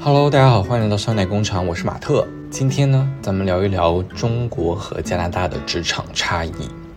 [0.00, 2.26] Hello，大家好，欢迎来到酸奶工厂，我是马特。
[2.50, 6.52] 今天呢，咱们聊一聊中国和加拿大的职场差异。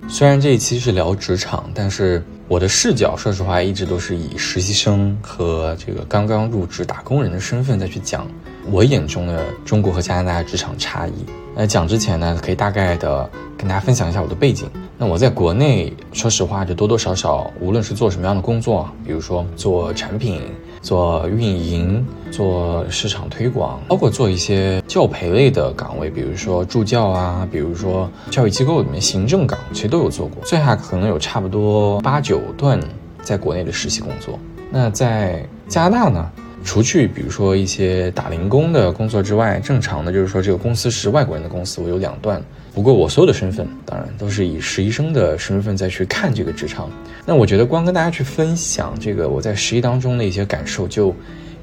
[0.08, 8.28] 虽然这一期是聊职场，但是我的视角，说实话，一直都是以实习生和这个刚刚入职打工人的身份再去讲
[8.70, 11.26] 我眼中的中国和加拿大的职场差异。
[11.56, 13.28] 那讲之前呢，可以大概的
[13.58, 14.70] 跟大家分享一下我的背景。
[14.96, 20.44] 那我在国内，说实话，就多多少少，无论是做什么样的工作，比如说做产品、
[20.82, 30.44] 做运营、做市场推广，包括做一些教培类的岗位，比如说助教啊，比如说教育机构里面行政岗，其实都有做过。
[30.44, 32.80] 最下可能有差不多八九段
[33.22, 34.40] 在国内的实习工作。
[34.72, 36.32] 那在加拿大呢？
[36.64, 42.40] 除去比如说一些打零工的工作之外，正常的就是说这个公司是外国人的公司，我有两段。
[42.74, 46.90] 不过我所有的身份当然都是以实习生的身份再去看这个职场。
[47.26, 51.14] 那我觉得光跟大家去分享这个我在实习当中的一些感受，就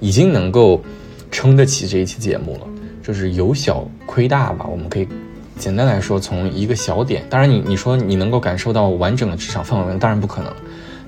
[0.01, 0.83] 已经能够
[1.31, 2.61] 撑得起这一期节目了。
[3.03, 5.09] 就是有小亏大吧，我们可以
[5.59, 7.25] 简单来说，从一个小点。
[7.31, 10.53] 当然你你说你能够感受到完整的职场氛围，当然不可能。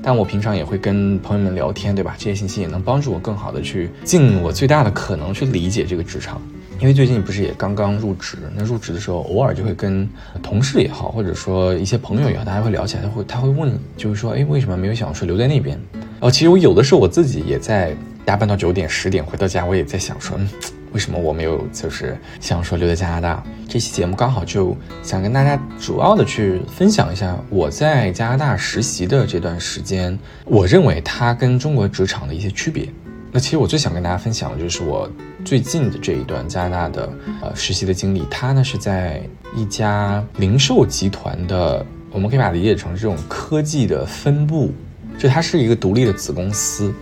[0.03, 2.15] 但我平常也会跟朋友们聊天，对吧？
[2.17, 6.41] 这些信息也能帮助我更好的去尽我最大的可能去理解这个职场。
[6.81, 10.09] 因为最近不是也刚刚入职，那入职的时候偶尔就会跟
[10.43, 15.79] 同事也好，或者说一些朋友也好，大家会聊起来，他会他会问，就是说，哎，为什么没有想说留在那边？
[16.21, 17.95] 哦，其实我有的时候我自己也在
[18.27, 20.37] 加班到九点十点回到家，我也在想说。
[20.39, 20.49] 嗯
[20.93, 23.41] 为什么我没有就是想说留在加拿大？
[23.69, 32.89] 这期节目刚好就想跟大家主要的去分享一下我在加拿大实习的这段时间，我认为它跟中国职场的一些区别。
[33.31, 35.09] 那其实我最想跟大家分享的就是我
[35.45, 38.25] 最近的这一段加拿大的呃实习的经历。
[38.31, 39.23] 他呢是在
[39.57, 44.73] 一家零售集团的，我们可以把它理解成这种科技的分部，
[45.19, 46.93] 就它是一个独立的子公司。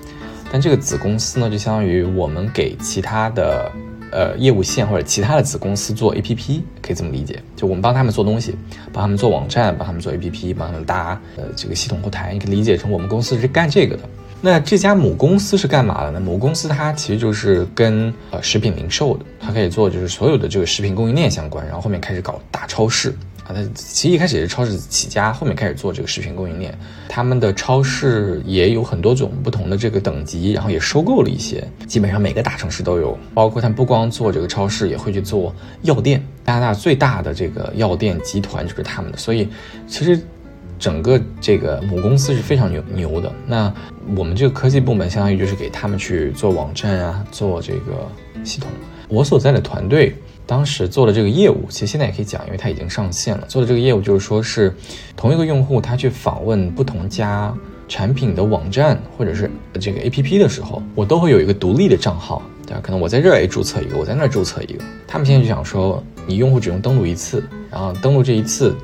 [0.51, 3.71] 但这个子公司呢，就相当于我们给其他的
[4.11, 7.43] 呃业务线或者其他的子公司做 APP，可以这么理解。
[7.55, 8.55] 就我们帮他们做东西，
[8.91, 12.33] 帮他们做网站，帮他们做 APP，帮他们搭呃这个系统后台。
[12.33, 14.03] 你可以理解成我们公司是干这个的。
[14.41, 16.21] 那这家母公司是干嘛的呢？
[16.21, 23.15] 母公司它其实就是跟呃食品零售的，它可以做就是所有的这个食品供应链相关，然后后面开始搞大超市。
[23.45, 26.73] 啊，它其实一开始也是超市起家，后面开始做这个食品供应链。
[27.09, 33.19] 他们的超市也有很多种不同的这个等级，然后也收购了一些，基本上每个大城市都有。
[33.33, 36.23] 包括他们不光做这个超市，也会去做药店。
[36.45, 39.49] 加拿大最大的这个药店集团就是他们的，所以
[39.87, 40.21] 其实
[40.79, 43.33] 整个这个母公司是非常牛牛的。
[43.47, 43.73] 那
[44.17, 48.09] 我们这个科技部门相当于就是给他们去做网站啊，做这个
[48.45, 48.71] 系统。
[49.09, 50.15] 我所在的团队。
[50.47, 53.45] 当时做的这个业务，其实现在也可以讲，因为它已经上线了。
[53.49, 54.75] 做的这个业务就是说，是
[55.15, 57.55] 同一个用户他去访问不同家
[57.87, 62.81] 产品的网站或者是这个 APP 的时候，我都会有一个独立的账号，对吧？
[62.83, 64.83] 可能我在这儿也注册一个，我在那儿注册一个。
[65.07, 68.75] 他们现在就想说，你用户只用登录一次，然后登录这一次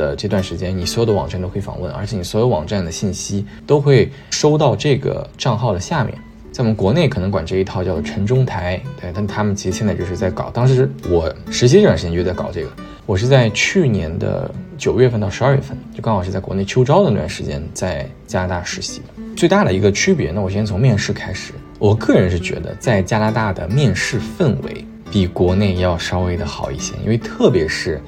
[0.00, 6.14] 的这段时间，你所有的网站都可以访问，而且你所有网站的信息都会收到这个账号的下面。
[6.50, 10.50] 在我们国内可能管这一套叫做城中台，对，但他们其实现在就是在搞。
[10.50, 12.70] 当时我实习这段时间就在搞这个。
[13.06, 19.02] 我是在去年的九月份到十二月份，就刚好是在国内秋招的那段时间，在加拿大实习。
[19.36, 21.52] 最大的一个区别，那我先从面试开始。
[21.78, 28.00] 我个人是觉得，在加拿大的面试氛围比国内要稍微的好一些，因为特别是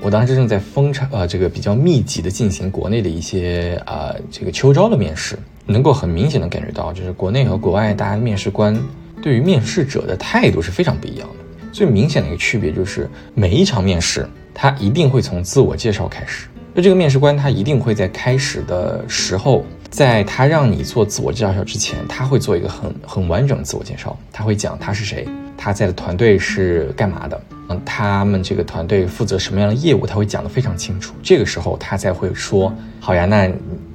[0.00, 5.38] 我当时正在风场呃这个比较密集的进行国内的一些啊这个秋招的面试。
[5.70, 8.74] 能够很明显的感觉到，就是国内和国外大家面试官
[9.20, 11.68] 对于面试者的态度是非常不一样的。
[11.70, 16.48] 最明显的一个区别就是，每一场面试他一定会从自我介绍开始。
[16.74, 24.18] 就这个面试官他一定会在开始的时候，在他让你做自我介绍之前，他会做一个很很完整的自我介绍。
[24.32, 27.38] 他会讲他是谁，他在的团队是干嘛的，
[27.68, 31.12] 嗯，他们这个团队负责什么样的业务，他会讲得非常清楚。
[31.22, 33.50] 这个时候他才会说，好呀，那。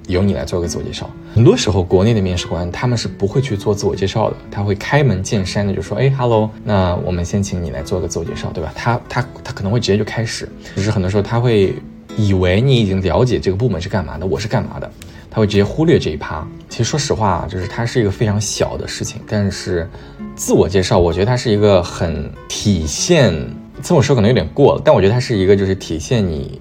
[0.07, 1.09] 由你来做个自我介绍。
[1.33, 10.45] 很多时候，国内的面试官他们是不会去做自我介绍的，他会开门见山的就说：“哎，hello，那我们先请你来做个自我介绍，对吧？”他他他可能会直接就开始，
[10.75, 11.73] 只是很多时候他会
[12.17, 14.91] 以为你已经了解这个部门是干嘛的，我是干嘛的，
[15.31, 16.45] 他会直接忽略这一趴。
[16.67, 19.89] 其实说实话，就是它是一个非常小的事情，但是
[20.35, 23.33] 自我介绍，我觉得它是一个很体现，
[23.81, 26.59] 这么说可能有点过了，但我觉得它是一个就是体现你。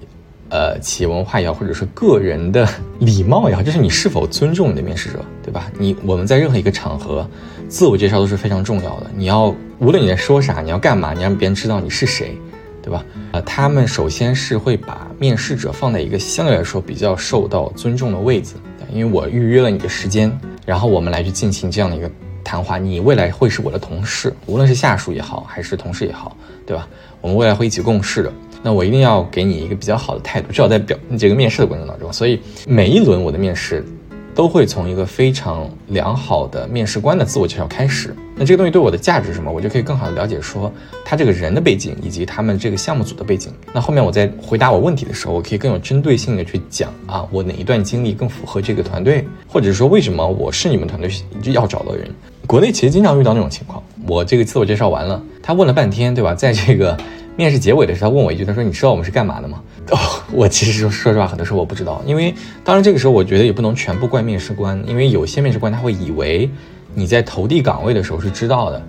[0.49, 5.71] 呃，企业文化也好，或者是个人的礼貌也好，就是你是否尊重你的面试者，对吧？
[5.79, 7.27] 你我们在任何一个场合，
[7.67, 9.09] 自我介绍都是非常重要的。
[9.15, 9.47] 你要
[9.79, 12.37] 无论你在说啥，你要干嘛，你让别人知道你是谁，
[12.83, 13.03] 对吧？
[13.31, 18.53] 呃，他们首先是会把面试者放在一个相对来说比较受到尊重的位置，
[18.91, 20.31] 因为我预约了你的时间，
[20.67, 22.07] 然后我们来去进行这样的一个
[22.43, 26.35] 谈话，你未来会是我的同事，无论是下属也好，还是同事也好，
[26.65, 26.87] 对吧？
[27.21, 28.31] 我们未来会一起共事的。
[28.61, 32.11] 那我一定要给你一个比较好的态度，至少在表这个面试的过程当中。
[32.13, 33.85] 所以每一轮我的面试。
[34.35, 38.15] 都会从一个非常良好的面试官的自我介绍开始。
[38.35, 39.51] 那这个东西对我的价值是什么？
[39.51, 40.71] 我就可以更好的了解说
[41.05, 43.53] 他这个人的背景以及他们这个项目组的背景。
[43.71, 51.11] 那后面我在回答我问题的时候，我可以更有针对性的去讲啊，我哪一段经历更符合这个团队，或者说为什么我是你们团队
[51.51, 52.09] 要找的人。
[52.47, 56.33] 国内其实经常遇到那种情况，我这个自我介绍完了，他问了半天，对吧？
[56.33, 56.97] 在这个
[57.35, 59.97] 面试结尾的时候，他问我一句，他说：“你知道我们是干嘛的吗？”哦，
[60.31, 62.33] 我其实说说实话，很多时候我不知道，因为
[62.63, 66.49] 当然这个时候我觉得也不能全部怪面试官，因为有些面试官他会以为
[66.93, 68.81] 你在投递岗位的时候是知道的，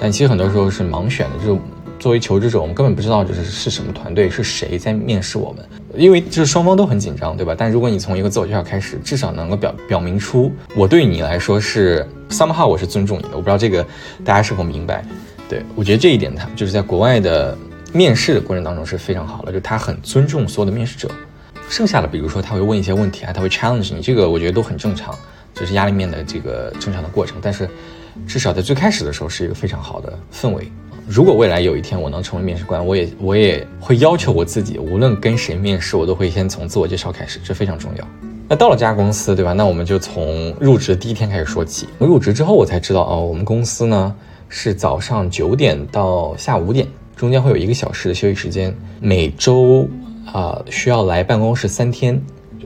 [0.00, 1.58] 但其实很多时候是盲选的，就
[1.98, 5.64] 作为求职者，我们根本不知道就是是什么团队是谁在面试我们，
[5.96, 7.54] 因为就是双方都很紧张，对吧？
[7.56, 13.86] 但如果你从一个自我介绍开始，至少能够表表明出我对你来说是 somehow 我是尊重你的，我不知道这个
[14.24, 15.04] 大家是否明白？
[15.48, 17.56] 对我觉得这一点他就是在国外的。
[17.92, 21.10] 面试的过程当中是非常好的，就他很尊重所有的面试者。
[21.68, 25.14] 剩下的，比如说他会问一些问题啊，他会 challenge 你，这个我觉得都很正常，
[25.54, 27.36] 就是压力面的这个正常的过程。
[27.40, 27.68] 但是，
[28.26, 30.70] 至少在最开始的时候是一个非常好的氛围。
[31.08, 38.08] 如果未来有一天我能成为面试官，我也我也会要求我自己，无论跟谁面试，我都会先从自我介绍开始，这非常重要。
[38.48, 39.52] 那到了这家公司，对吧？
[39.52, 41.88] 那我们就从入职第一天开始说起。
[41.98, 44.14] 入职之后，我才知道哦，我们公司呢
[44.48, 46.86] 是早上九点到下午五点。
[47.22, 49.88] 中间会有一个小时的休息时间，每周
[50.26, 52.20] 啊需要来办公室三天，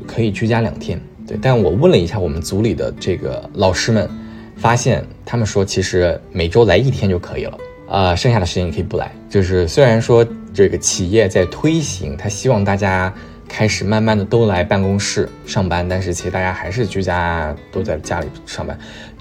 [0.07, 0.99] 可以居家两天。
[1.29, 4.09] 对，但我问了一下我们组里的这个老师们，
[4.57, 9.13] 发现他们说其实每周来一天就可以了，啊，剩下的时间你可以不来。
[9.29, 13.13] 就是虽然说这个企业在推行，他希望大家。
[13.49, 18.77] 开始慢慢的都来办公室上班，但是其实大家还是居家都在家里上班。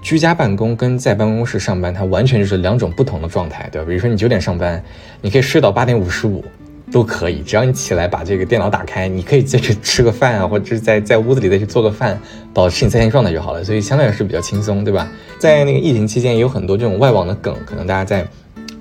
[0.05, 3.87] 居家办公跟在办公室上班，它完全就是两种不同的状态，对吧？
[3.87, 4.79] 比如说你九点上班，
[5.19, 6.45] 你可以睡到八点五十五，
[6.91, 12.21] 都可以，只要你起来把这个电脑打开，你可以再去吃个饭啊，或者是在在屋子里再去做个饭，
[12.53, 13.63] 保持你在线状态就好了。
[13.63, 15.11] 所以相对来说比较轻松，对吧？
[15.39, 18.23] 在那个疫情期间，也有很多这种外网的梗，可能大家在。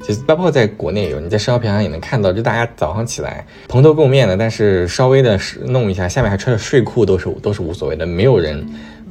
[0.03, 8.63] 其实包括在国内有，你在社交平台上也能看到，就大家早上起来蓬头垢面的，但是稍微的弄一下，下面还穿着睡裤都是都是无所谓的，没有人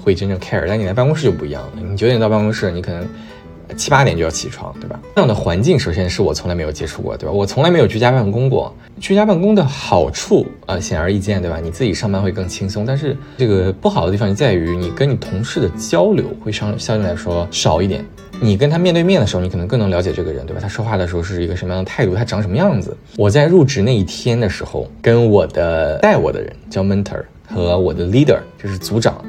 [0.03, 0.65] 会真正 care。
[0.67, 3.07] 但你在办公室就不一样了，你九点到办公室，你可能
[3.77, 4.99] 七八点就要起床，对吧？
[5.15, 7.31] 这样的环境首先是我从来没有接触过，对吧？
[7.31, 8.75] 我从来没有居家办公过。
[8.99, 11.59] 居家办公的好处啊，显而易见，对吧？
[11.61, 18.05] 你自己上班会更轻松，但是这个不好的地方就在于你跟你同事的交流会相相对来说少一点。
[18.41, 20.59] 你跟他面对面的时候，你可能更能了解这个人，对吧？
[20.61, 22.95] 他说话的时候是一个什么样的态度，他长什么样子。
[23.15, 29.23] 我在入职那一天的时候，跟我的带我的人叫 mentor 和我的 leader 就是组长，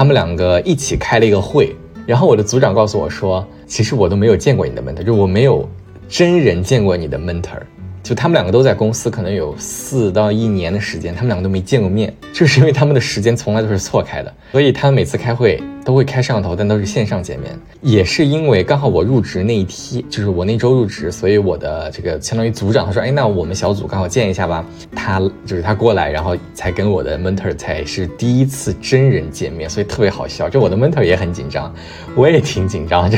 [0.00, 1.76] 他们两个一起开了一个会。
[2.06, 5.68] 然后我的组长告诉我说，其实我都没有见过你的 mentor，就我没有
[6.08, 7.60] 真人见过你的 mentor。
[8.02, 17.58] 就他们两个都在公司，可能有四到一年的时间，他们两个都没见过面，就是因为他们的时间从来都是错开的，所以他们每次开会都会开摄像头，但都是线上见面。
[17.80, 24.64] 也是因为刚好我入职那一天，就是我那周入职，所以我的这个相当于组长他说，哎，那我们小组刚好见一下吧。
[24.94, 30.48] 他就是他过来，然后才跟我的 mentor 才是第一次真人见面，所以特别好笑。
[30.48, 31.74] 就我的 mentor 也很紧张，
[32.14, 33.16] 我也挺紧张，就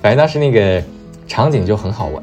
[0.00, 0.82] 反正当时那个
[1.26, 2.22] 场景就很好玩。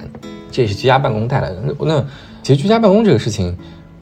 [0.52, 1.58] 这也是居家办公带来的。
[1.82, 2.06] 那
[2.42, 3.54] 其实居家办公这个事情，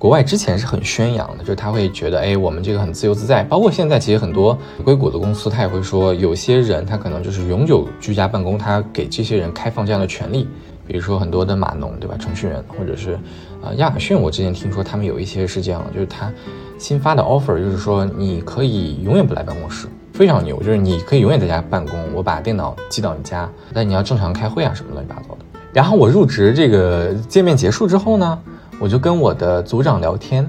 [0.04, 3.42] 国外之前是很宣扬的，就是他会觉得，哎，我们这个很自由自在。
[3.42, 10.46] 包括现在，其实很多硅谷的公司，他也会说，有些人他可能就是永久居家办公，他给这些人开放这样的权利。
[10.86, 12.18] 比如说很多的码农，对吧？
[12.20, 13.14] 程序员，或者是
[13.64, 16.30] 啊亚马逊，我之前听说他们有一些是这样，就是他
[16.78, 25.46] 新发的 offer，就是说你可以永远不来办公室，非常牛，就是你可以永远在家办公，我把电脑寄到你家，但你要正常开会啊什么乱七八糟的。
[25.72, 28.38] 然后我入职这个见面结束之后呢，
[28.84, 30.46] 我就跟我的组长聊天，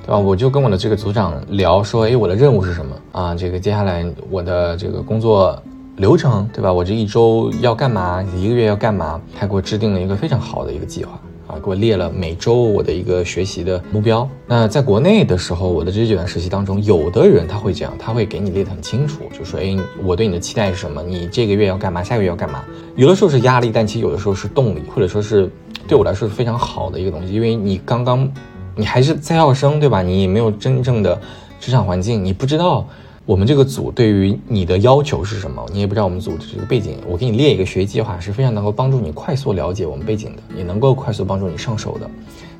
[0.00, 0.16] 对吧？
[0.16, 3.34] 我就跟我的这个组长聊说，哎，我的任务是什么啊？
[3.34, 5.62] 这个接下来我的这个工作
[5.96, 6.72] 流程，对吧？
[6.72, 8.24] 我这一周要干嘛？
[8.38, 9.20] 一个月要干嘛？
[9.38, 11.20] 他给我制定了一个非常好的一个计划。
[11.46, 14.26] 啊，给我列了每周我的一个学习的目标。
[14.46, 21.02] 那在国内的时候，我的这几段实习当中，有的人他会这样，他会给你列得很清楚，就说，哎，我对你的期待是什么？
[21.02, 22.02] 你这个月要干嘛？
[22.02, 22.64] 下个月要干嘛？
[22.96, 25.50] 有的时候是压力，但其实有的时候是动力，或者说是
[25.86, 28.30] 对我来说是非常好的一个东西，因为你刚刚，
[28.74, 30.02] 你还是在校生，对吧？
[30.02, 31.20] 你也没有真正的
[31.60, 32.86] 职场环境，你不知道。
[33.26, 35.64] 我们这个组对于你的要求是什么？
[35.72, 36.98] 你也不知道我们组的这个背景。
[37.08, 42.10] 我给你列一个学习计划，是非常能够帮助你快速了解我们背景的，也能够快速帮助你上手的。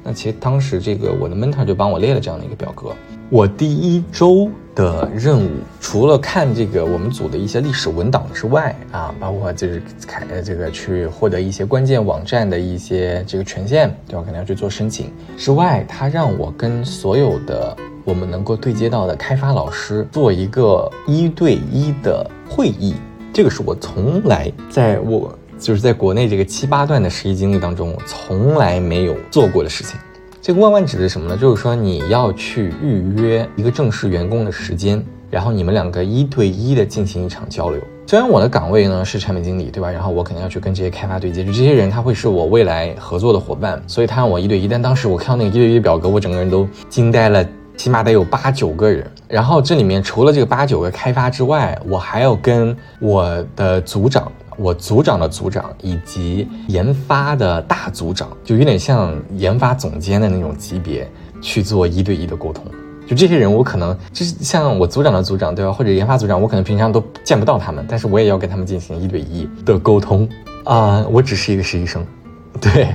[0.03, 2.93] 那其实当时这个我的 mentor 就帮我列了这样的一个表格。
[3.35, 5.51] 我第一周的任务，
[5.81, 14.23] 除了看这个我们组的一些历史文档之外，啊，包括就是开这个去获得一些关键网站的一些这个权限，对吧？
[14.25, 22.95] 可能要去做申请之外，他让我跟所有的我们能够对接到的开发老师做一个一对一的会议，
[23.33, 29.99] 这个是我从来在我就是在国内这个七八段的实习经历当中，我从来没有做过的事情。
[30.47, 31.35] 这个万万指的是什么呢？
[31.35, 37.81] 就是说你要去预约一个正式员工的时间，然后你们两个一对一的进行一场交流。
[38.07, 39.91] 虽然我的岗位呢是产品经理，对吧？
[39.91, 44.69] 然后我肯定要去跟这些开发对接，就这些人他会是我未来合作的伙伴，所以他让我一对一。
[44.69, 47.43] 但当时我看到那个一对一的表格，我整个人都惊呆了，
[47.79, 49.11] 起码得有八九个人。
[49.27, 54.31] 然后这里面除了这个八九个开发之外，我还要跟我的组长。
[54.57, 62.65] 我组长的组长以及研发的大组长，就有点像研发总监的那种级别去做一对一的沟通。
[63.07, 65.71] 就这些人，我可能就是像我组长的组长，对吧？
[65.71, 70.27] 或者研发组长，我可能平常都见不到他们，但是我也要跟他们进行一对一的沟通
[70.65, 71.05] 啊。
[71.11, 72.03] 我只是一个实习生，
[72.61, 72.89] 对。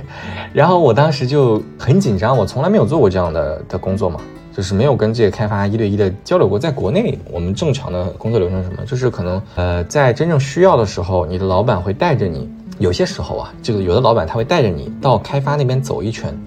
[0.51, 4.19] 然后我当时就很紧张，我从来没有做过这样的的工作嘛。
[4.59, 6.59] 就是没有跟这些开发一对一的交流过。
[6.59, 8.85] 在国内，我们正常的工作流程是什么？
[8.85, 12.49] 就是可能呃，在真正需要的时候，你的老板会带着你。
[12.77, 16.37] 有些时候啊，这个有的老板他会带着你到开发那边走一圈。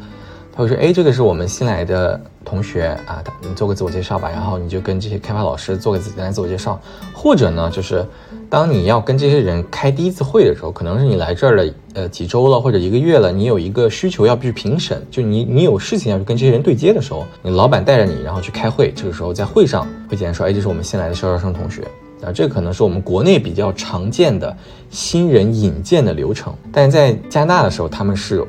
[0.55, 6.79] 他会说：“哎，这个是我们新来的同学啊，你做个自我介绍吧。”然后你就跟这些开发老师做个简单自我介绍。
[7.15, 8.07] 或者呢，就是
[8.51, 18.93] 当你要跟这些人开第一次会的时候，可能是你来这儿了呃几周了或者一个月了，你有一个需求要去评审，就你你有事情要去跟这些人对接的时候，你老板带着你，然后去开会。
[18.95, 21.83] 这个时候在会上会简单说：“哎，这是我们新来的肖招生同学
[22.23, 24.55] 啊。”这可能是我们国内比较常见的
[24.91, 28.45] 新人引荐的流程，但是在加拿大的时候，他们是。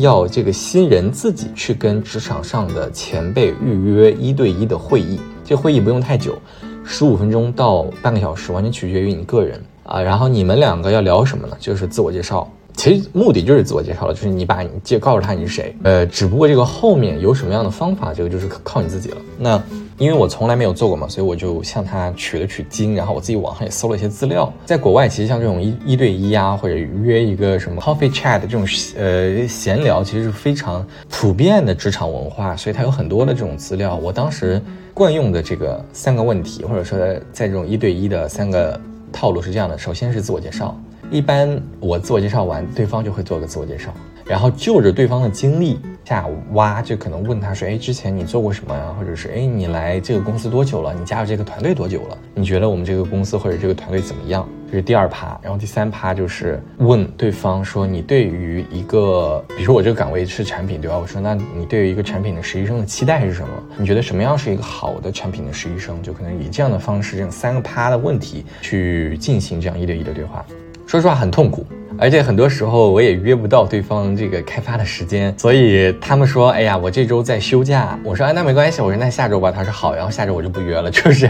[0.00, 6.38] 要这个新人自己去跟职场上的前辈预约一对一的会议，这会议不用太久，
[6.84, 10.00] 十五分钟到半个小时，完全取决于你个人啊。
[10.00, 11.56] 然后你们两个要聊什么呢？
[11.58, 12.50] 就是自我介绍。
[12.76, 19.16] 其实目的就是自我介绍了，就是你把你介告诉他你是谁，呃，只不过这个后面有什么样的方法，这个就是靠你自己了。
[19.36, 19.60] 那
[19.98, 24.50] 因为我从来没有做过嘛，所以我就向他取了取经，然后我自己网上也搜了一些资料。
[24.64, 28.64] 在国外，其实像这种一一对一啊，或者约一个什么 coffee chat 这种
[28.96, 33.96] 呃闲聊，其实是非常普遍的职场文化，所以它有很多的这种资料。
[33.96, 34.62] 我当时
[34.94, 36.96] 惯用的这个三个问题，或者说
[37.32, 38.80] 在这种一对一的三个
[39.12, 40.80] 套路是这样的：首先是自我介绍。
[41.10, 43.92] 一般我自我介绍完，对方就会做个自我介绍，
[44.26, 48.94] 然后就着对方的经历下挖，就可能问他说：“哎，之前你做过什么呀？
[48.98, 50.94] 或者是哎，你来这个公司多久了？
[50.94, 52.16] 你加入这个团队多久了？
[52.34, 60.98] 你觉得我们这个公司或者这个团队怎么样？”这是第二趴，然后第三趴就是问对方说：“你对于一个，比如说我这个岗位是产品，对吧？
[60.98, 63.48] 我说那你对于一个产品的实习生的期待是什么？
[63.76, 66.02] 你觉得什么样是一个好的产品的实习生？
[66.02, 70.42] 就可能以这样的方式，这样三个趴的问题去进行这样一对一的对话。”
[70.86, 71.66] 说实话很痛苦，
[72.00, 77.98] 而且很多时候我也约不到对方这个开发的时间，所以他们说，哎呀，我这周在休假。
[78.04, 79.50] 我说，哎，那没关系，我说那下周吧。
[79.50, 81.28] 他说好，然后下周我就不约了， 就是，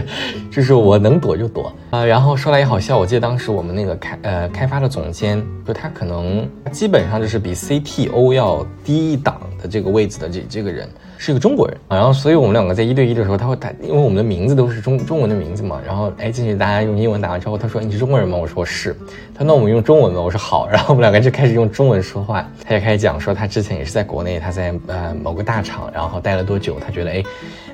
[0.51, 2.05] 就是我能躲就躲啊。
[2.05, 10.87] 然后说来也好笑，我记得当时我们那个开呃开发的总监，就他可能基本上就是比 CTO 要低一档的这个位置的这这个人。
[11.21, 18.37] 是一个中国人，然后所以我们两个在一对一的时候，他会打，因为我们的名字都是中中文的名字嘛，然后哎进去大家用英文打完之后，他说你是中国人吗？
[18.37, 18.95] 我说是，
[19.35, 27.21] 他那我们用中文吧，我说好，然后我们两个就开始用中文说话，他就开始讲说他之前也是在国内，他在呃某个大厂，然后待了多久，他觉得哎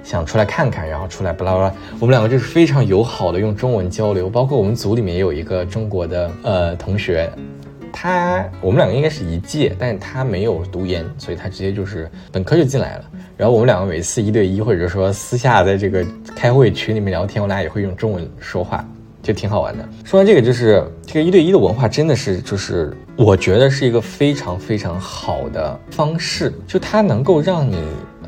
[0.04, 7.30] 想出来看看，然后出来巴拉巴拉，我们两个就是非常友好的用中文交流，包括我们组里面也有一个中国的呃同学。
[7.98, 13.06] 他我们两个应该是一届，但是他没有读研，所以他直接就是本科就进来了。
[13.38, 18.86] 然后我们两个每次一对一，或者说私下在这个开会群里面聊天，我俩也会用中文说话，
[19.24, 19.88] 就挺好玩的。
[20.04, 27.78] 说完这个，就是这个一对一的文化，真的是就是我觉得是一个非常非常好的方式，就它能够让你。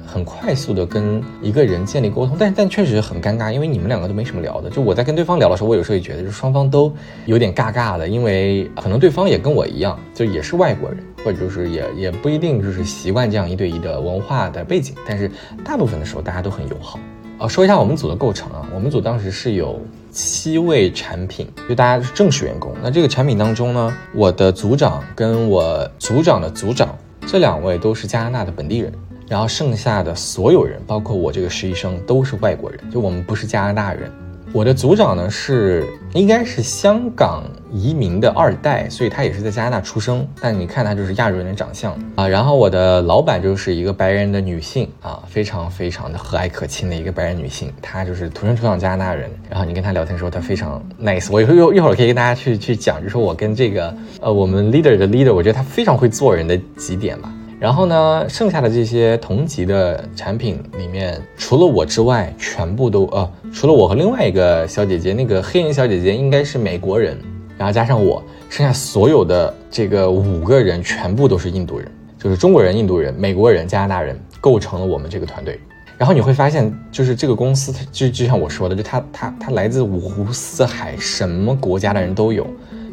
[0.07, 4.69] 很快速的跟一个人建立沟通，但但确实很尴尬，因为你们两个都没什么聊的。
[4.69, 6.91] 就我在跟对方聊的时候，我有时候也觉得，就双方都
[7.25, 14.95] 有点尬尬的，因为可能对方也跟我一样，就也是外国人，或者就是也也不一定就是习惯这样一对一的文化的背景。
[15.07, 15.29] 但是
[15.63, 16.97] 大部分的时候大家都很友好。
[17.37, 22.73] 啊，说一下我们组的构成啊，我们组当时是有七位产品，就大家是正式员工。
[22.81, 26.97] 那这个产品当中呢，我的组长跟我组长的组长
[27.27, 28.91] 这两位都是加拿大的本地人。
[29.27, 34.11] 然后剩下的所有人，包括我这个实习生，都是外国人，就我们不是加拿大人，
[34.53, 37.43] 我的组长呢是应该是香港
[37.73, 42.25] 移民的二代，所以他也是在加拿大出生，但你看他就是亚洲人的长相啊。
[42.25, 49.29] 然后我的老板就是一个白人的女性啊，非常非常的和蔼可亲的一个白人女性，她就是土生土长加拿大人。
[49.49, 51.27] 然后你跟她聊天的时候，她非常 nice。
[51.29, 57.29] 我一会儿一会儿可以跟大家去去讲，就说我跟这个呃我们 leader 的 leader，我觉得他非常会做人的几点吧。
[57.59, 67.17] 然后呢，剩下的这些同级的产品里面，除了我之外，全部都呃，除了我和另外一个小姐姐，那个黑人小姐姐应该是美国人，
[67.57, 75.59] 然后加上我，剩下所有的这个五个人全部都是印度人，就是中国人、印度人、美国人、加拿大人构成了我们这个团队。
[75.97, 82.45] 然后你会发现，就是这个公司，就就像我说的，就他他他来自五湖四海，什么国家的人都有。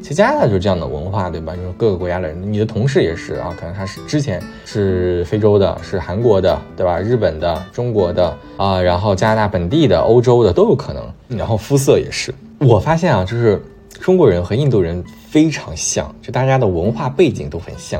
[0.04, 1.56] 其实加拿大就是这样的文化，对吧？
[1.56, 7.00] 就是各个国家的人，你的同事也是啊，可能他是之前是非洲的，是韩国的，对吧？
[7.00, 11.02] 日本的、中国的啊，然后加拿大本地的、欧洲的都有可能。
[11.38, 13.58] 然后肤色也是，我发现啊，就是
[13.98, 17.98] 中国人和印度人非常像，就大家的文化背景都很像，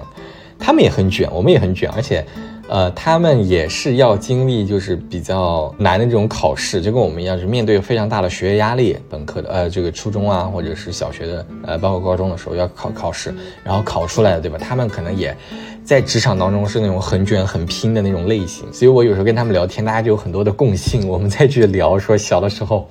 [0.59, 2.23] 他们也很卷，我们也很卷，而且。
[2.67, 8.97] 呃，他们也是要经历就是比较难的这种考试，就跟我们一样，是面对非常大的学业压力。
[9.11, 14.57] 本科的呃，这个初中啊，或者是小学的，呃，包括高中的时候要考考试，然后考出来的，对吧？
[14.59, 15.37] 他们可能也
[15.85, 18.73] 在职场当中是那种很卷、很拼的那种类型。
[18.73, 21.07] 所以我有时候跟他们聊天，大家就有很多的共性。
[21.07, 22.89] 我们再去聊说小的时候，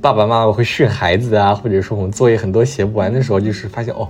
[0.00, 4.08] 爸爸妈妈会训孩子啊，或者说我们作业很多写不完的时候，就是发现哦。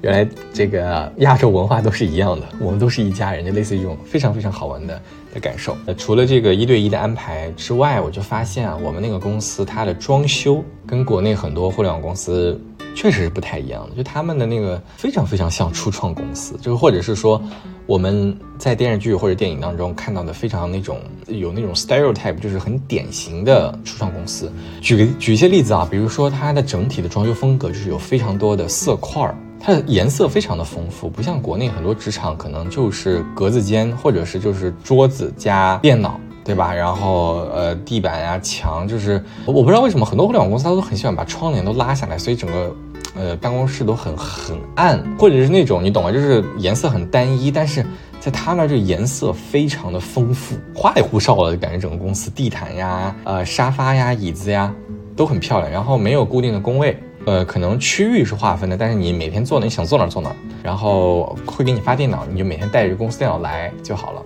[0.00, 5.00] 原来这个亚洲文化都是一样的，我们都是一家人，就类似于这种非常非常好玩的
[5.32, 5.74] 的感受。
[5.86, 12.60] 呃，除了这个一对一的安排之外，我就发现啊，我们那个公司它的装修跟国内很多互联网公司
[12.94, 17.42] 确实是不太一样的，就他们的那个非常非常像初创公司，就是或者是说
[17.86, 24.50] 我们在电视剧或者电影当中看到的非常那种有那种 stereotype，就是很典型的初创公司。
[24.80, 29.36] 举个举一些例子啊，比如说它的整体的装修风格就是有非常多的色块儿。
[29.66, 36.74] 它的颜色非常的丰富，不像国内很多职场可能就是格子间，或者是就是桌子加电脑，对吧？
[36.74, 42.76] 然后呃地板呀墙，就是我不知道为什么很多互联网公司它都很喜欢把窗帘都拉下来，所以整个
[43.16, 46.12] 呃办公室都很很暗，或者是那种你懂吗？
[46.12, 47.84] 就是颜色很单一，但是
[48.20, 54.70] 在他那儿就颜色非常的丰富，花里胡哨的感觉，整个公司地毯呀、呃沙发呀、椅子呀
[55.16, 56.96] 都很漂亮，然后没有固定的工位。
[57.26, 60.30] 呃，可能区域是划分的，但是你每天坐哪，你想坐哪坐哪，
[60.62, 64.22] 然后会给你发电脑，你就每天带着公司电脑来就好了。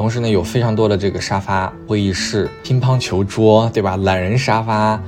[0.00, 3.98] 同时呢，有非常多的这个沙发、会议室、乒乓球桌，对吧？
[3.98, 4.98] 懒人沙发。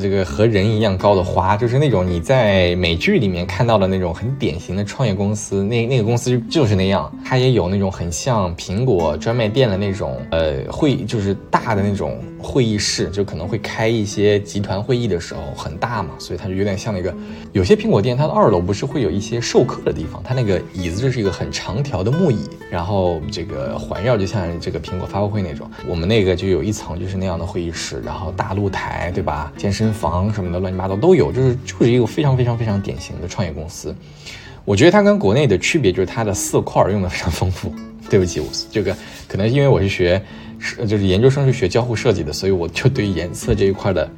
[0.00, 7.12] 这个和人一样高的花，就是那种你在美剧里面看到的那种很典型的创业公司，那那个公司就是那样。
[7.22, 17.12] 它也有那种很像苹果专卖店的那种，呃，会就是大的那种会议室，就可能会开一些集团会议的时候很大嘛，所以它就有点像那个
[17.52, 25.68] 有些苹果店，它的二楼不是会有一些授课的地方，它那个椅子就是一个很长条的木椅，然后这个环绕就像这个苹果发布会那种。
[25.86, 29.52] 我们那个就有一层就是那样的会议室，然后大露台，对吧？
[29.56, 33.94] 健身房什么的乱七八糟都有，就是就是一个非常非常非常典型的创业公司。
[34.64, 37.74] 我觉得它跟国内的区别就是它的色块用的非常丰富。
[38.10, 38.96] 对不起，我这个
[39.26, 40.22] 可能因为我是学，
[40.58, 44.08] 是就是研究生是学交互设计的，所以我就对颜色这一块的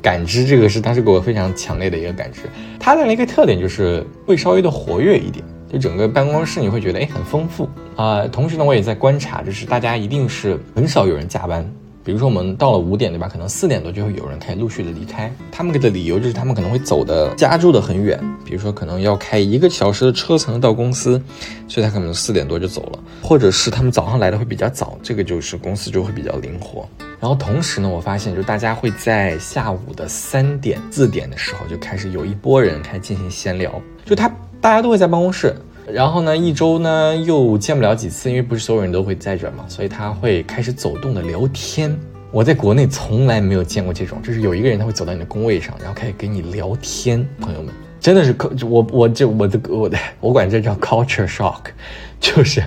[0.00, 2.42] 感知，这个是当时给我非常强烈的一个感知。
[2.78, 8.26] 它的一个特点就是会稍微的活跃一点，就整个办公室你会觉得哎很丰富啊。
[8.28, 11.68] 同时呢，我也在观察，就是大家一定是很少有人加班。
[12.08, 13.28] 比如说我们到了五点，对吧？
[13.30, 15.30] 可能四点多就会有人开始陆续的离开。
[15.52, 21.22] 他们给的理由就是他们可能会走的家住的很远，比如说可能要开一个小时的车才能到公司，
[21.68, 22.98] 所以他可能四点多就走了。
[23.20, 26.88] 或者是他们早上来的会比较早，这个就是公司就会比较灵活。
[27.20, 33.70] 然后同时呢，我发现就大家会在下午的三点、四点的时候就开始有一波人开始进行闲聊，
[34.06, 35.54] 就他大家都会在办公室。
[35.92, 41.98] 然后呢，一周呢又见不了几次，因为不是所有人都会在这嘛，所以他会开始走动的聊天。
[42.30, 47.26] 我在国内从来没有见过这种，就是有一个人他会走到你的工位上，然后开始跟你聊天。
[47.40, 48.34] 朋友们，真的是
[48.66, 51.60] 我我这我的我的我管这叫 culture shock，
[52.20, 52.62] 就是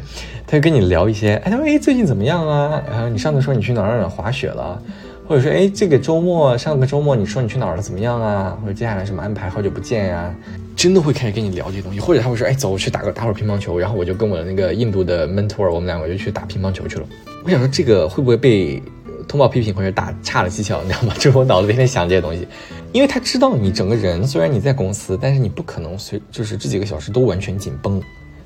[0.48, 2.82] 他就跟你聊一些，哎他说哎最近怎么样啊？
[2.90, 4.82] 然后你上次说你去哪儿哪儿滑雪了。
[5.28, 8.58] 或者说，哎，这个周末上个周末你说你去哪儿了，怎么样啊？
[8.62, 9.50] 或者接下来什么安排？
[9.50, 10.36] 好久不见呀，
[10.82, 12.00] 真的会开始跟你聊这些东西。
[12.00, 13.78] 或者他会说，哎，走，我去打个打会儿乒乓球。
[13.78, 17.06] 然后我就跟我的那个印度的 mentor，我们两个就去打乒乓球去了。
[17.44, 18.82] 我想说，这个会不会被
[19.28, 20.82] 通报批评或者打差了技巧？
[20.82, 21.14] 你知道吗？
[21.20, 22.48] 就是我脑子天天想这些东西，
[22.94, 28.02] 因为他知道你整个人虽然你在公司，但是你不可能随就是这几个小时都完全紧绷，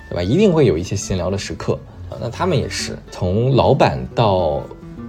[0.10, 0.22] 对吧？
[0.22, 1.80] 一定会有一些闲聊的时刻。
[2.20, 4.62] 那他们也是从老板到。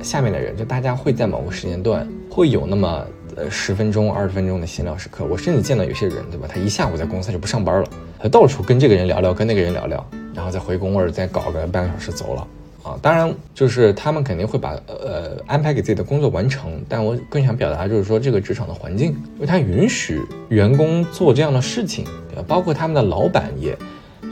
[0.03, 3.03] 下面的人就大家会在某个时间段会有那么
[3.37, 5.25] 呃十分钟、二十分钟的闲聊时刻。
[5.25, 6.49] 我甚至见到有些人，对吧？
[6.49, 12.47] 他一下午在公司他就不上班了，他到处跟这个人聊聊，跟那个人聊聊，然后再回工位再搞个半个小时走了。
[12.83, 22.05] 啊，当然就是他们肯定会把呃安排给自己的工作完成，但我更想表达就是说这个职场的环境，因为他允许员工做这样的事情，
[22.47, 23.77] 包括他们的老板也，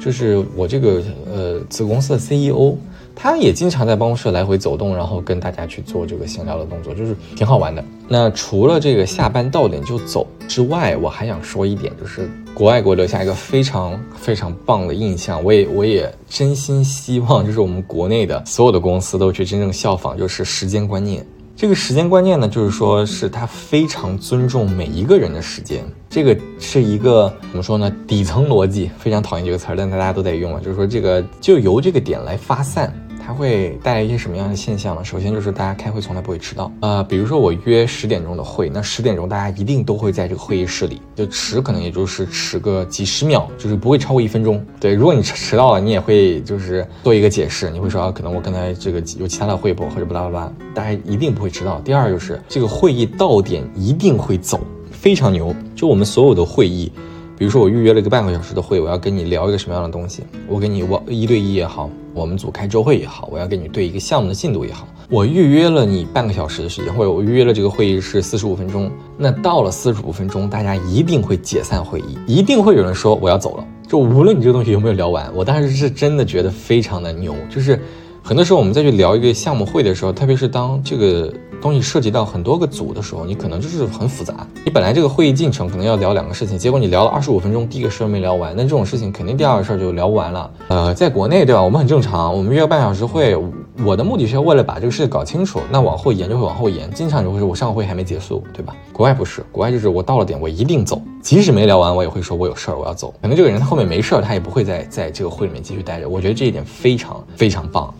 [0.00, 2.76] 就是我这个呃子公司的 CEO。
[3.16, 7.82] 他也经常在办公室来回走动，然后跟大家去做这个闲聊的动作，就是挺好玩的。
[8.08, 15.42] 那除了这个下班到点就走之外，我还想说一点，就是国外给我留下一个非常非常棒的印象。
[15.42, 21.24] 我也我也真心希望，就是我们国内的所有的公司都去真正效仿，就是时间观念。
[21.56, 25.84] 这个时间观念呢，就是说是他非常尊重每一个人的时间。
[26.10, 27.90] 这个是一个怎么说呢？
[28.08, 30.60] 底层逻辑，非常讨厌这个词儿，但大家都在用啊。
[30.62, 32.92] 就是说这个就由这个点来发散。
[33.26, 35.02] 它会带来一些什么样的现象呢？
[35.02, 44.62] 首先就是大家开会从来不会迟到呃，比如说我约十点钟的会，那十点钟大家一定都会在这个会议室里，就迟可能也就是迟个几十秒，就是不会超过一分钟。
[44.78, 51.80] 对，如果你迟到了，你也会就是做一个解释，你会说啊，可能我刚才这个有其他的汇报或者巴拉巴拉，大家一定不会迟到。
[51.80, 54.60] 第二就是这个会议到点一定会走，
[54.90, 55.56] 非常牛。
[55.74, 56.92] 就我们所有的会议。
[57.36, 60.22] 比如说我预约了一个半个小时的会，我要跟你聊一个什么样的东西？
[60.46, 73.66] 我跟你我一对一也好，我们组开周会也好，我要跟你对一个项目的进度也好，我预约了你半个小时的时间，或者我预约了这个会议是四十五分钟，那到了四十五分钟，大家一定会解散会议，一定会有人说我要走了。
[73.88, 77.78] 就无论你这个东西有没有聊完，我当时是真的觉得非常的牛，就是。
[78.26, 81.30] 很多时候我们再去聊一个项目会的时候，特别是当这个
[81.64, 84.46] 东西涉及到很多个组的时候，你可能就是很复杂。
[84.66, 90.50] 你本来这个会议进程可能要聊两个事情，结果你聊了二十五分钟，第一个事儿没聊完，那这种事情肯定第二个事儿就聊不完了。
[90.68, 91.62] 呃，在国内对吧？
[91.62, 93.34] 我们很正常，我们约个半小时会，
[93.82, 98.76] 我的目的是要为了把这个事情搞清楚，那往后延就会往后延，经常就会是我上个会还没结束，对吧？
[98.92, 103.14] 国外不是，国外就是我到了点我一定走，即使没聊完我也会说我有事儿我要走。
[103.22, 106.06] 可能这个人他后面没事儿，他也不会在在这个会里面继续待着。
[106.06, 107.94] 我觉得这一点非常非常棒。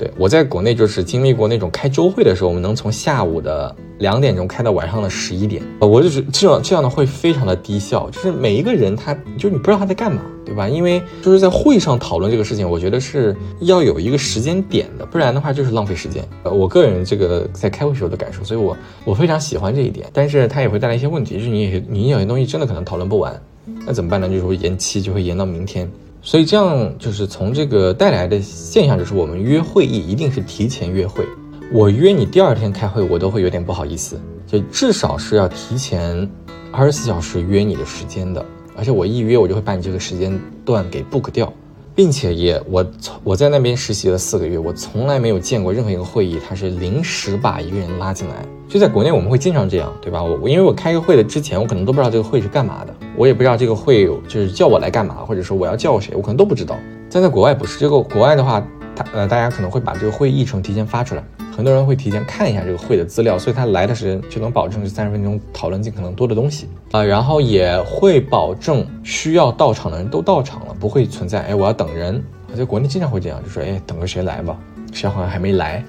[0.00, 10.66] 对我在国内就是经历过那种开周会的时候，我们能从下午的两点钟开到晚上的十一点，我就是这样这样的会非常的低效，就是每一个人他就你不知道他在干嘛，对吧？
[10.66, 16.26] 因为就是在会上讨论这个事情，我觉得是要有一个时间点的，不然的话就是浪费时间。
[16.44, 23.38] 呃，我个人这个在开会时候的感受，所以我我非常喜欢这一点，但是它也会带来一些问题，就是你你有些东西真的可能讨论不完，
[23.84, 24.30] 那怎么办呢？
[24.30, 25.86] 就是会延期，就会延到明天。
[26.22, 31.24] 所以这样就是从这个带来的现象，就是我们约会议一定是提前约会。
[31.72, 36.28] 我约你第二天开会，我都会有点不好意思，就至少是要提前
[36.70, 38.44] 二十四小时约你的时间的。
[38.76, 41.52] 而且我一约，我就会把你这个时间段给 book 掉。
[41.92, 48.36] 并且也我从我在那边实习了四个月，我从来没有见过任何一个会议，他是临时把一个人拉进来。
[48.68, 50.22] 就在国内，我们会经常这样，对吧？
[50.22, 56.76] 我因为我开个会的之前，我可能都不知道这个会是干嘛的，我也不知道这个会就是叫我来干嘛，或者说我要叫谁，我可能都不知道。
[57.12, 58.62] 但在国外不是，这个国外的话，
[58.94, 61.24] 他呃大家可能会把这个会议程提前发出来。
[61.50, 72.22] 很多人会提前看一下这个会的资料，所以他来的时间就能保证这三十分钟讨论尽可能多的东西啊，然后也会保证需要到场的人都到场了，不会存在哎我要等人。
[72.50, 74.56] 我在国内经常会这样，就说哎等个谁来吧，
[74.92, 75.84] 谁好像还没来，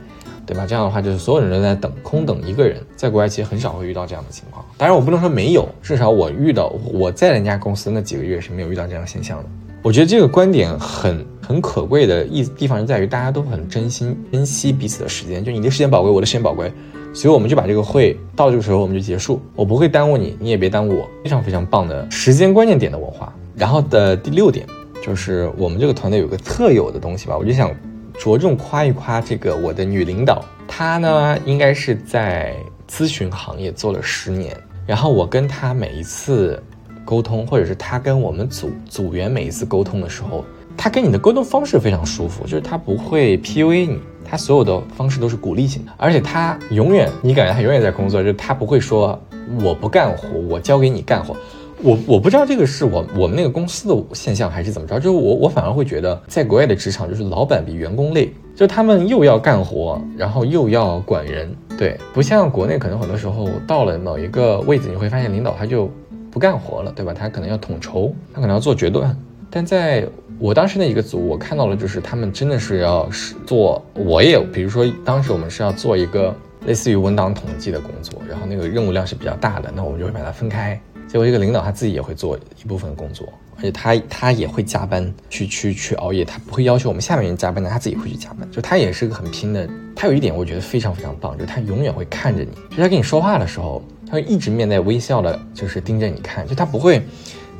[0.45, 0.65] 对吧？
[0.67, 2.81] 这样的话就是所有人都在等，空等一个人。
[2.95, 9.45] 在国外其实很少会遇到这样的情况，当然我不能说没有，至少我遇到我在人家公司那几个月是没有遇到这样现象的。
[9.83, 16.71] 我觉得这个观点很很可贵的意地方是在于，大家都很真心珍惜彼此的时间，就你的时间宝贵，我的时间宝贵，
[17.13, 23.33] 所以我们就把这个会到这个时候我们就结束，我不会耽误你，你也别耽误我，非常非常棒的时间观念点的文化。
[23.55, 24.67] 然后的第六点
[25.03, 27.71] 就是我们这个团队有个特有的东西吧，我就想
[28.19, 32.55] 着重夸一夸这个我的女领导，她呢应该是在
[32.87, 36.61] 咨询行业做了十年，然后我跟她每一次。
[37.03, 40.45] 沟通，或者是她跟我们组组员每一次沟通的时候，
[40.77, 49.19] 她跟你的沟通方式非常舒服，就是她不会 PUA 你，他所有的方式都是鼓励性的，而且他永远，你感觉他永远在工作，就是他不会说
[49.61, 51.35] 我不干活，我交给你干活，
[51.83, 65.89] 我我不知道这个是我我们那个公司的现象还是怎么着，就是我我反而会觉得，在国外的职场就是老板比员工累，就他们又要干活，然后又要管人，对，不像国内可能很多时候到了某一个位置，你会发现领导他就。
[66.33, 67.13] 不干活了，对吧？
[67.13, 69.13] 他可能要统筹，他可能要做决断。
[69.49, 70.07] 但在
[70.39, 76.33] 我当时那一个组，我看到了，就是他们真的是要是做，我也比如说，当时我们是要做一个
[76.65, 80.79] 类似于文档统计的工作，然后那个任务量是比较大的，那我们就会把它分开。
[81.11, 88.49] 结果一个领导他自己也会做一部分工作，而且他他也会加班去去去熬夜，他不会要求我们下面人加班的，他自己会去加班。
[88.49, 89.67] 就他也是个很拼的。
[89.93, 93.83] 他有一点我觉得非常非常棒，就是他永远会看着你，就他跟你说话的时候。
[94.07, 97.01] 他会一直面带微笑的，就是盯着你看，就他不会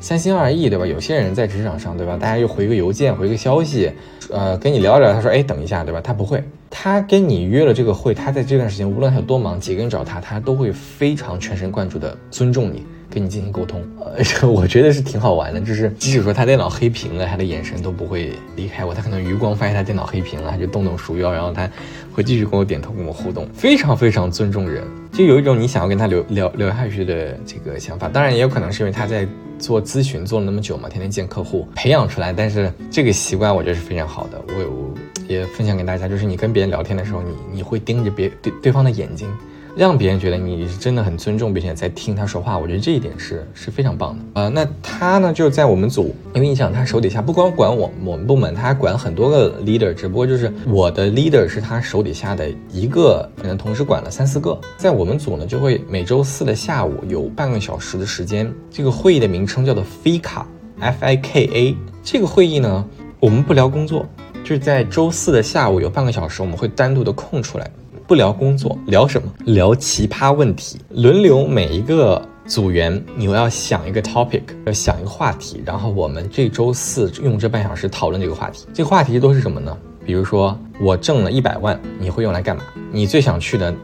[0.00, 0.84] 三心二意，对吧？
[0.86, 2.14] 有些人在职场上，对吧？
[2.14, 3.90] 大家又回个邮件，回个消息，
[4.30, 6.00] 呃，跟你聊聊，他说，哎，等一下，对吧？
[6.02, 12.84] 他不会，他跟你约了这个会，他在这段时间，无论他有多忙，几个人找他，他都会非常全神贯注的尊重你。
[13.12, 15.60] 跟你进行沟通，呃， 我觉得是挺好玩的。
[15.60, 18.94] 就是即使说他电脑黑屏了，他的眼神都不会离开我。
[18.94, 21.68] 他可能余光发现他电脑黑屏了，他就动动鼠标，然后他
[22.12, 28.08] 会继续跟我点头，跟我互动，非常非常尊重人，就有一种你想要跟他聊聊聊下去的这个想法。
[28.08, 32.32] 当然也有可能是因为他在做咨询做了那么久嘛，天天见客户培养出来。
[32.32, 34.42] 但是这个习惯我觉得是非常好的。
[34.48, 34.94] 我我
[35.28, 39.28] 也分享给大家，就是你跟别人聊天的时候，你你会盯着别对对方的眼睛。
[39.74, 44.24] 让别人觉得你是真的很尊重，并且在听他说话，我觉得这一点是是非常棒的。
[44.34, 54.58] 呃，那他呢，就是在我们组，因为你想，他手底下不光管我我们部门，他还管很多个 leader，只不过就是我的 leader 是他手底下的一个，可能同时管了三四个。
[54.76, 61.76] 在我们组呢，就会每周四的下午有半个小时的时间，这个会议的名称叫做 FIKA，F I K A。
[62.02, 62.84] 这个会议呢，
[63.18, 64.06] 我们不聊工作，
[64.44, 67.70] 就是在周四的下午有半个小时，我们会单独的空出来。
[68.12, 69.32] 不聊工作，聊什么？
[69.46, 70.78] 聊奇葩问题。
[70.90, 78.66] 轮流每一个组员，你要想一个 topic，要想一个话题，然后我们这周四用这半小时讨论这个话题。
[78.74, 79.74] 这个话题都是什么呢？
[80.04, 82.62] 比如说，我挣了一百万，你会用来干嘛？
[82.90, 83.74] 你最想去的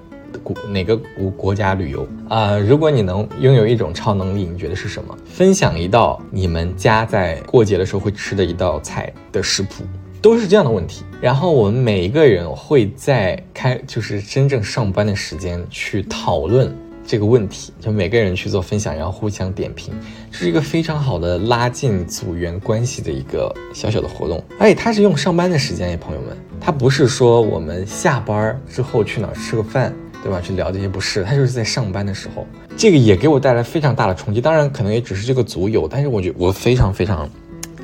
[0.42, 2.58] 国哪个国国家旅游啊？
[2.58, 5.16] 如果你能拥有一种超能力，你觉得是什么？
[5.24, 9.84] 分享一道你们家在过节的时候会吃的一道菜的食谱。
[10.20, 16.74] 都是这样的问题，然后我们每一个人会在开，就是真正上班的时间去讨论
[17.06, 19.94] 这个问题，就每个人去做分享，然后互相点评，
[20.32, 24.42] 这是一个非常好的拉近组员关系的一个小小的活动。
[24.58, 30.40] 而且它是用上班的时间，朋友们，它不是说我们下班之后去哪儿吃个饭，对吧？
[30.40, 32.44] 去聊这些不是，他就是在上班的时候，
[32.76, 34.40] 这个也给我带来非常大的冲击。
[34.40, 37.30] 当然，可能也只是这个组有，但是我觉得我非常非常。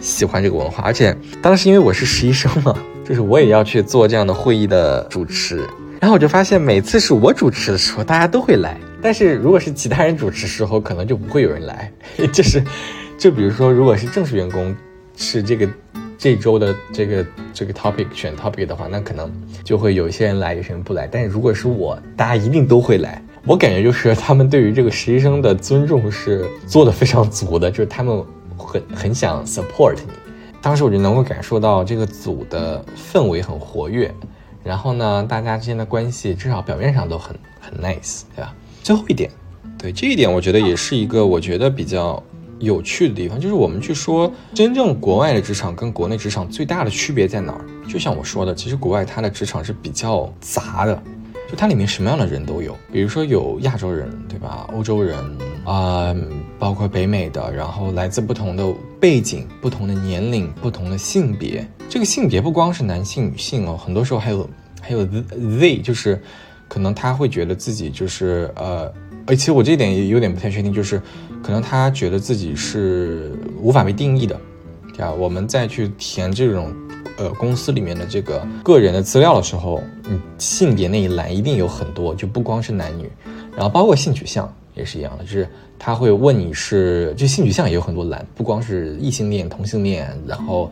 [0.05, 5.67] 喜欢这个文化，而且当时因为我是实习生嘛， 就是我也要去做这样的会议的主持，
[5.99, 11.91] 然后我就发现每次是我主持的时候，大家都会来，但是如果是其他人主持时候，可能就不会有人来。
[12.31, 12.63] 就是，
[13.17, 14.77] 就比如说，如果是正式员工
[15.17, 15.67] 是这个
[16.19, 19.33] 这周的这个这个 topic 选 topic 的话，那可能
[19.65, 21.09] 就会有一些人来，有些人不来。
[21.11, 23.23] 但是如果是我，大家一定都会来。
[23.47, 28.23] 我感觉就是他们对于这个实习生的尊重是做的非常足的，就是他们。
[28.57, 30.13] 很很想 support 你，
[30.61, 34.13] 当时我就能够感受到这个组的氛围很活跃，
[34.63, 38.55] 然后呢，大家之间的关系至少表面上都很很 nice，对吧？
[38.83, 39.31] 最后一点，
[39.79, 42.23] 对这一点，我觉得也是一个我觉得比较
[42.59, 47.65] 有趣的地方，就是我们去说真正国外的职场跟国内职场最大的区别在哪儿？
[47.89, 51.03] 就像我说的，其实国外它的职场是比较杂的。
[51.47, 54.67] 就它里面什么样的人都有，比如说有亚洲人，对吧？
[54.73, 55.19] 欧洲人
[55.63, 56.15] 啊，
[56.59, 58.67] 包括北美的，然后来自不同的
[59.01, 61.67] 背景、不同的年龄、不同的性别。
[61.89, 64.49] 这个性别不光是男性、女性哦，很多时候还有
[64.81, 66.21] 还有 they，就是
[66.69, 68.93] 可能他会觉得自己就是呃，
[69.27, 71.01] 而且我这一点也有点不太确定，就是
[71.43, 74.41] 可能他觉得自己是无法被定义的，
[74.93, 75.13] 对吧？
[75.13, 76.75] 我们再去填这种。
[77.17, 83.09] 呃，公司里面的这个个人的资料的时候，嗯，性别那一栏一定有很多，就不光是男女，
[83.55, 90.71] 然后包括性取向也是一样的，就是他会问你是，就性取向也有很多栏，不光是异性恋、同性恋，然后，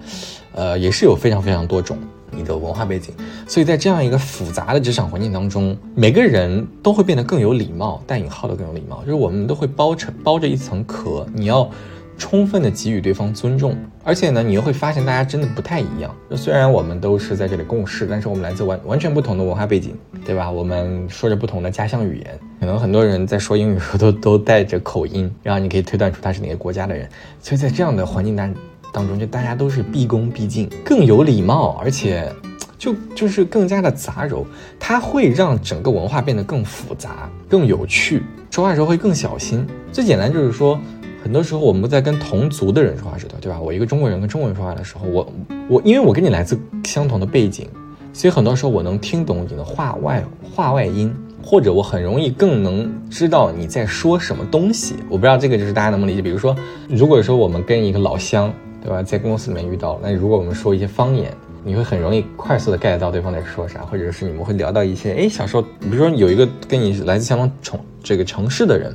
[0.54, 1.96] 呃，也是有非常非常多种
[2.30, 3.14] 你的文化背景，
[3.46, 11.70] 所以在这样一个复杂的职场环境当中，每个人都会变得更有礼貌，带引号的更有礼貌，就是我们都会包成包着一层壳，你要。
[12.18, 16.14] 充分的给予对方尊重，而且呢，你又会发现大家真的不太一样。
[16.31, 20.51] 就虽然我们都是在这里共事，但是我们来自完完全不同的文化背景，对吧？
[20.51, 27.09] 我们说着不同的家乡语言，可能很多人在说英语时候都 都带着口音，然后你可以推断出他是哪个国家的人。
[27.40, 28.55] 所以在这样的环境当
[28.92, 32.31] 当中，就大家都是毕恭毕敬，更有礼貌，而且
[32.79, 34.44] 就就是更加的杂糅，
[34.79, 38.22] 它会让整个文化变得更复杂、更有趣。
[38.51, 39.66] 说话的时候会更小心。
[39.90, 40.79] 最简单就是说。
[41.22, 43.61] 很多时候我们在跟同族的人说话时候，对吧？
[43.61, 45.32] 我一个中国人跟中国人说话的时候，我
[45.68, 47.68] 我因为我跟你来自相同的背景，
[48.12, 54.96] 所以很多时候我能听懂你的话外话外音，或者我很容易更能知道你在说什么东西。
[55.08, 56.22] 我不知道这个就是大家能不能理解？
[56.22, 56.56] 比如说，
[56.88, 61.32] 如果说我们跟一个老乡，对吧，在公司里面遇到，那如果我们说一些方言，
[61.62, 68.92] 你会很容易快速的 get 到对方在说啥，或者是你们会聊到一些，哎，小时候，比如说有一个跟你来自相同城这个城市的人。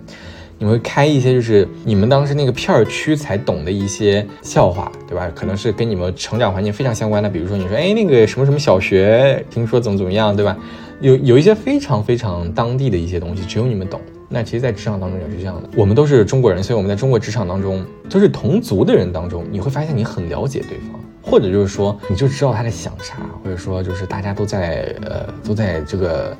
[0.59, 5.31] 你会开一些就是你们当时那个片儿区才懂的一些笑话，对吧？
[5.35, 10.57] 可能是跟你们成长环境非常相关的，比如说你说，哎，那个什么什么小学，听说怎么怎么样，对吧？
[10.99, 14.01] 有有一些非常非常当地的一些东西，只有你们懂。
[14.29, 15.69] 那其实，在职场当中也是这样的。
[15.77, 26.35] 我们都是中国人，所以我们在中国职场当中，都是同族的人当中，你会发现你很了解对方，或者就是说，你就知道他在想啥，或者说就是大家都在呃都在这个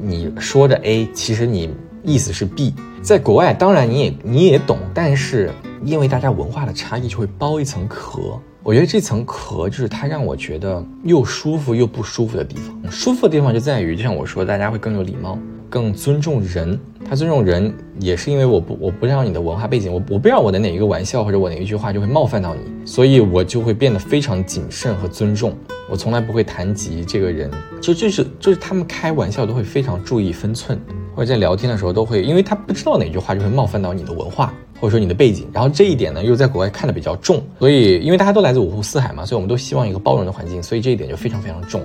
[0.00, 1.68] 你说的 A，其实你
[2.02, 2.74] 意思是 B。
[3.02, 5.50] 在国外，当然你也你也懂，但是
[5.84, 8.40] 因为大家文化的差异，就会包一层壳。
[8.62, 12.92] 我觉得这层壳就是它让我觉得又舒服又不舒服的地方。
[12.92, 15.38] 舒服的地方就在于，就像我说，大家会更有礼貌。
[15.70, 16.76] 更尊重人，
[17.08, 25.56] 他尊重人也是因为我不我不知道你的文化背景，我我不知道我的哪一个玩笑或者我哪一句话就会冒犯到你，所以我就会变得非常谨慎和尊重。
[25.88, 27.48] 我从来不会谈及这个人，
[27.80, 30.76] 就就是就是他们开玩笑都会非常注意分寸，
[31.20, 41.82] 或者在聊天的时候都会，因为他不知道哪句话就会冒犯到你的文化或者说你的背景，然后这一点呢又在国外看的比较重，所以因为大家都来自五湖四海嘛，所以我们都希望一个包容的环境，所以这一点就非常非常重。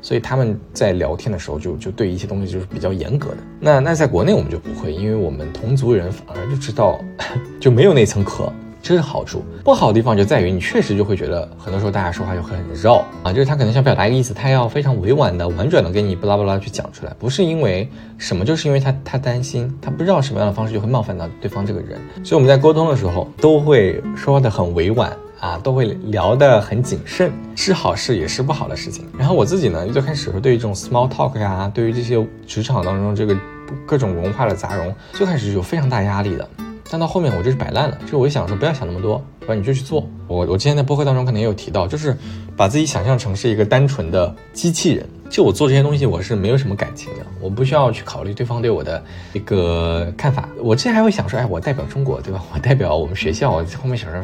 [0.00, 3.38] 所以他们在聊天的时候，就就对一些东西就是比较严格的。
[3.58, 7.00] 那那在国内我们就不会，因为我们同族人反而就知道，
[7.58, 8.52] 就没有那层壳，
[8.86, 9.42] 这是好处。
[9.64, 21.98] 不好的地方就在于你确实就会觉得，很多时候大家说话就很绕啊，就是他可能想表达一个意思，他要非常委婉的、婉转的给你巴拉巴拉去讲出来，不是因为什么，就是因为他他担心，他不知道什么样的方式就会冒犯到对方这个人。
[22.22, 25.12] 所以我们在沟通的时候都会说的很委婉。
[25.38, 29.06] 啊，都会聊得很谨慎，是好事也是不好的事情。
[29.18, 33.36] 然后我自己呢，最开始对于这种 small talk 呀，对于这些职场当中这个
[33.84, 36.48] 各种文化的杂融，最开始是有非常大压力的。
[36.90, 39.54] 但到后面我就是摆烂了，就是我想说不要想那么多，对吧？
[39.54, 40.08] 你就去做。
[40.28, 42.16] 我我之前在播客当中可能也有提到，就是
[42.56, 50.48] 把自己想象成是一个单纯的机器人，就我做这些东西我是没有什么感情的，我不需要去考虑对方对我的一个看法。
[50.58, 52.42] 我之前还会想说，哎，我代表中国，对吧？
[52.54, 54.22] 我代表我们学校，我后面想说。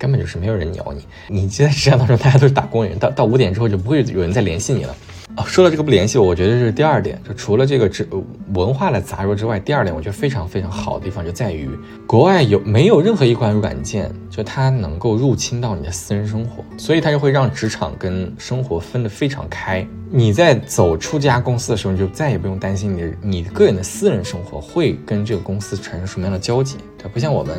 [0.00, 4.94] 根本就是没有人鸟你，你现在职场当中大家都是打工人，到到五点之后就不会有人再联系你了。
[5.38, 8.06] 哦，说到这个不联系，我觉得这是第二点，就除了这个职
[8.54, 11.70] 文化的杂糅之外，第二点我觉得非常非常好的地方就在于，
[12.08, 19.86] 国外有没有任何一款软件，就它能够入侵到你的私人生活，所以它就会让职场跟生活分得非常开。
[20.10, 27.56] 你在走出这家公司的时候，你就再也不用担心你的你个人的私人生活会跟这个公司产生什么样的交集，对，不像我们。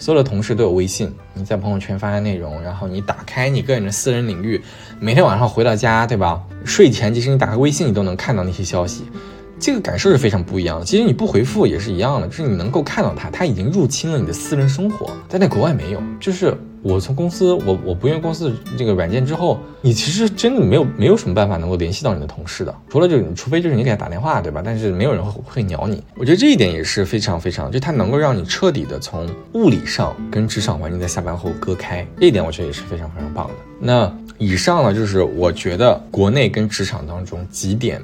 [0.00, 4.62] 所有的同事都有微信，你在朋友圈发的内容，然后你打开你个人的私人领域，
[5.00, 6.42] 每天晚上回到家，对吧？
[6.64, 9.04] 睡前即使你打开微信，你都能看到那些消息，
[9.56, 10.84] 这个感受是非常不一样的。
[10.84, 16.56] 其实你不回复也是一样的，就是你能够看到它，它已经入侵了你的私人生活，但在国外没有，就是。
[16.80, 24.62] 我从公司，我我不用公司这个软件之后，你其实真的没有没有什么办法能够联系到你的同事的，除了就是，除非就是你给他打电话，对吧？
[24.64, 26.00] 但是没有人会会鸟你。
[26.14, 33.54] 我觉得这一点也是非常非常，就它能够让你彻底的从物理上跟职场环境在下班后割开，这一点我觉得也是非常非常棒的。
[33.80, 38.02] 那以上呢，就是我觉得国内跟职场当中几点。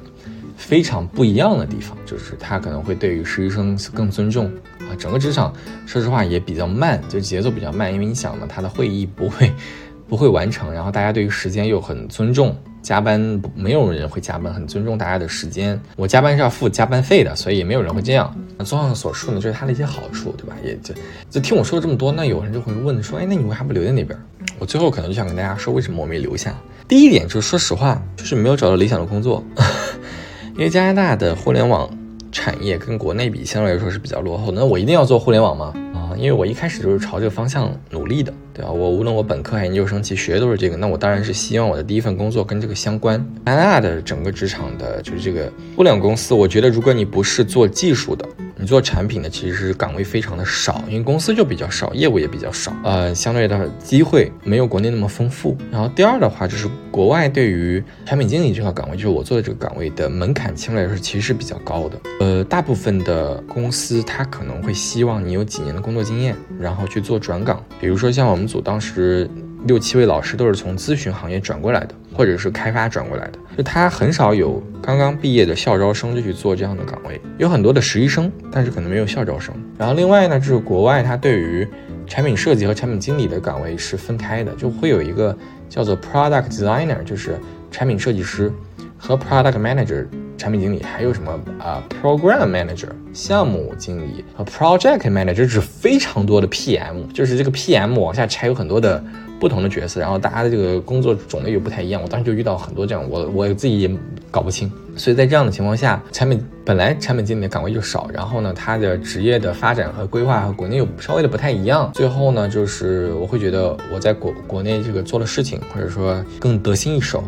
[0.57, 4.45] 非常不一样的地方，就是他可能会对于实习生更尊重
[4.89, 4.95] 啊。
[4.97, 5.53] 整个职场，
[5.85, 7.93] 说实话也比较慢，就节奏比较慢。
[7.93, 9.51] 因为你想嘛，他的会议不会
[10.07, 13.19] 不会完成，然后大家对于时间又很尊重，加班
[13.53, 15.77] 没有人会加班，很尊重大家的时间。
[15.97, 18.33] 我加班是要付加班费的，所以也没有人会这样。
[18.59, 20.55] 综上所述呢，就是他的一些好处，对吧？
[20.63, 20.95] 也就
[21.29, 24.17] 就听我说了这么多，那有人就会问说，哎，那你为啥不留在那边？
[24.59, 26.55] 我最后可能就想跟大家说，为什么我没留下。
[26.87, 29.43] 第一点就是，说实话，就是没有找到理想的工作。
[30.55, 31.89] 因为加拿大的互联网
[32.31, 34.51] 产业跟国内比，相对来说是比较落后。
[34.51, 35.73] 那我一定要做互联网吗？
[35.93, 38.71] 啊，因为我一开始就是朝这个方向努力的，对吧？
[38.71, 40.77] 我无论我本科还是研究生，其实学的都是这个。
[40.77, 43.19] 那我当然是希望我的第一份工作跟这个相关。
[43.45, 48.25] 加拿大的整个职场的，就是这个互联网公司，我觉得如果你不是做技术的。
[48.65, 55.55] 你做产品的其实岗位非常的少，因为公司就比较少，业务也比较少，呃，相对的机会没有国内那么丰富。
[55.71, 61.99] 然后第二的话就是国外对于产品经理这个岗位，就是我做的这个岗位的门槛相对来说其实是比较高的。
[62.21, 67.63] 呃，大部分的公司它可能会希望你有几年的工作经验，然后去做转岗。
[67.79, 69.29] 比如说像我们组当时
[69.65, 71.93] 六七位老师都是从咨询行业转过来的。
[72.17, 79.53] 或者是开发转过来的，就他很少有刚刚毕业的校招生就去做这样的岗位，有很多的实习生，但是可能没有校招生。
[79.77, 81.67] 然后另外呢，就是国外它对于
[82.07, 85.37] 产品设计和产品经理的岗位是分开的，就会有一个
[85.67, 87.37] 叫做 product designer，就是
[87.69, 88.49] 产品设计师，
[88.97, 99.03] 和 product manager 产品经理，还有什么啊 program manager 项目经理和 project manager 是非常多的 PM，就是这个 PM 往下拆有很多的。
[99.39, 103.89] 不同的角色，然后大家的这个工作种类又不太一样，我当时就遇到很多这样，我我自己也
[104.31, 104.71] 搞不清。
[104.97, 111.91] 所以在这样的情况下，产品本来产品经理的岗位就少，然后呢，他的职业的发展和规划和国内又稍微的不太一样。
[111.93, 117.23] 最后呢，就是我会觉得我在国国内这个做的事情，或者说更得心应手。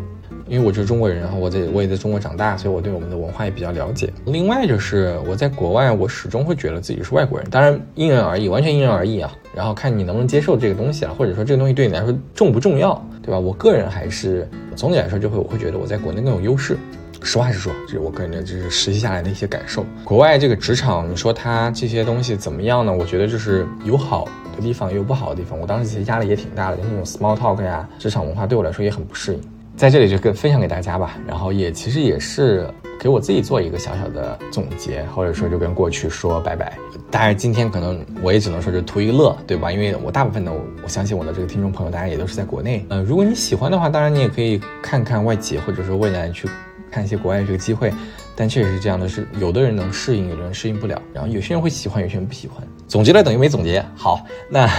[0.48, 4.12] 因为我就是中国人，然后我在我也在中国长大，所以我对我们的文化也比较了解。
[4.26, 9.32] 另外就是我在国外，我始终会觉得自己是外国人，当然因人而异，完全因人而异啊。
[9.56, 13.40] 然后看你能不能接受这个东西啊，或者说这个东西对你来说重不重要，对吧？
[13.40, 16.78] 我个人还是总体来说就会我会觉得我在国内更有优势。
[17.24, 19.84] 实话实说，这是我个人的就是实习下来的一些感受。
[20.04, 22.94] 国外这个职场，你说它这些东西怎么样呢？
[22.96, 24.26] 我觉得就是有好
[24.56, 25.60] 的地方，也有不好的地方。
[25.60, 29.42] 我当时其实压力也挺大的，就那种 small talk 呀，职场文化对我来说也很不适应。
[29.78, 32.68] 在这里就跟分享给大家吧，然后也其实也是
[33.00, 36.76] 给我自己做一个小小的总结，或者说就跟过去说拜拜。
[37.12, 39.72] 当然今天可能我也只能说是图一乐，对吧？
[39.72, 40.52] 因为我大部分的
[40.84, 42.84] 我相信我的这个听众朋友，大家也都是在国内。
[42.90, 46.50] 呃，如果你喜欢的话，当然你也可以看看外企，或者说未来去。
[46.90, 47.94] 看一些国外这个机会，
[48.40, 52.66] 但确实是这样的，是有的人能适应，有的人适应不了，然后有些人会喜欢，有些人不喜欢。
[52.88, 53.84] 总结了等于没总结。
[53.96, 54.70] 好，那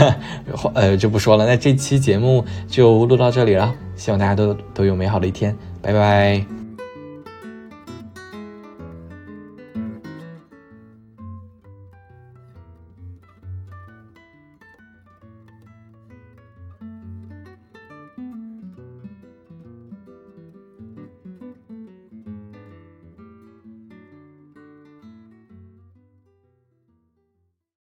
[0.75, 6.58] 呃就不说了，那这期节目就录到这里了，希望大家都都有美好的一天，拜拜。